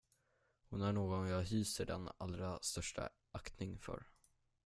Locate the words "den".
1.85-2.09